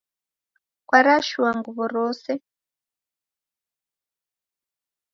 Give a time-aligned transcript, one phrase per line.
[0.87, 2.31] Kwarashua nguwo rose?